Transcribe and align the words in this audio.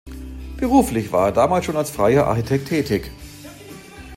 Beruflich 0.57 1.11
war 1.11 1.27
er 1.27 1.31
damals 1.31 1.63
schon 1.65 1.77
als 1.77 1.91
freier 1.91 2.25
Architekt 2.25 2.69
tätig. 2.69 3.11